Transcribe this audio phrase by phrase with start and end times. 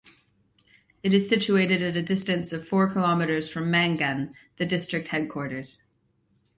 [1.03, 5.83] It is situated at a distance of four kilometres from Mangan, the district headquarters.